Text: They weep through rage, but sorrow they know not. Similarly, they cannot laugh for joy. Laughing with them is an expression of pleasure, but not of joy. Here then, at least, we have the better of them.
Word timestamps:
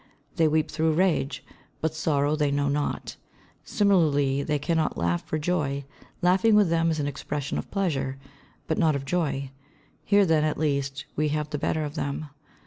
They 0.37 0.47
weep 0.47 0.71
through 0.71 0.93
rage, 0.93 1.45
but 1.79 1.93
sorrow 1.93 2.35
they 2.35 2.49
know 2.49 2.69
not. 2.69 3.17
Similarly, 3.63 4.41
they 4.41 4.57
cannot 4.57 4.97
laugh 4.97 5.23
for 5.27 5.37
joy. 5.37 5.85
Laughing 6.23 6.55
with 6.55 6.69
them 6.71 6.89
is 6.89 6.99
an 6.99 7.05
expression 7.05 7.59
of 7.59 7.69
pleasure, 7.69 8.17
but 8.65 8.79
not 8.79 8.95
of 8.95 9.05
joy. 9.05 9.51
Here 10.03 10.25
then, 10.25 10.43
at 10.43 10.57
least, 10.57 11.05
we 11.15 11.27
have 11.27 11.51
the 11.51 11.59
better 11.59 11.83
of 11.83 11.93
them. 11.93 12.29